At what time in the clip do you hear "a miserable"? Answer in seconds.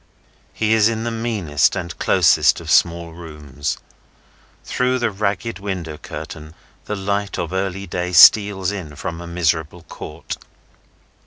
9.21-9.83